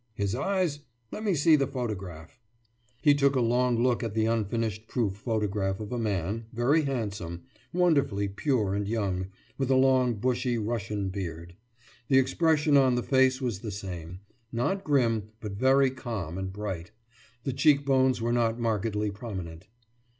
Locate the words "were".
18.23-18.33